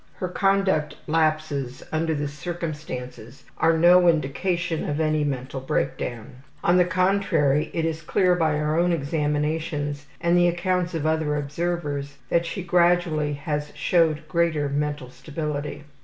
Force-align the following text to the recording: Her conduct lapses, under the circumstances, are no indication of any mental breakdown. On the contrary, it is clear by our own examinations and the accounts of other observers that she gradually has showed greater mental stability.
Her 0.15 0.29
conduct 0.29 0.95
lapses, 1.05 1.83
under 1.91 2.15
the 2.15 2.27
circumstances, 2.27 3.43
are 3.59 3.77
no 3.77 4.07
indication 4.07 4.89
of 4.89 4.99
any 4.99 5.23
mental 5.23 5.61
breakdown. 5.61 6.37
On 6.63 6.77
the 6.77 6.85
contrary, 6.85 7.69
it 7.71 7.85
is 7.85 8.01
clear 8.01 8.33
by 8.33 8.55
our 8.57 8.79
own 8.79 8.91
examinations 8.93 10.07
and 10.19 10.35
the 10.35 10.47
accounts 10.47 10.95
of 10.95 11.05
other 11.05 11.35
observers 11.35 12.17
that 12.29 12.47
she 12.47 12.63
gradually 12.63 13.33
has 13.33 13.71
showed 13.75 14.27
greater 14.27 14.67
mental 14.69 15.11
stability. 15.11 15.83